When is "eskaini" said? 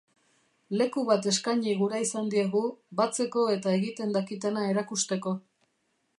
1.31-1.75